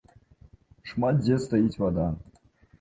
Шмат 0.93 1.15
дзе 1.21 1.39
стаіць 1.45 1.79
вада. 1.85 2.11